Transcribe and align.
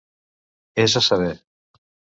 És 0.85 0.97
a 1.03 1.05
saber. 1.11 1.31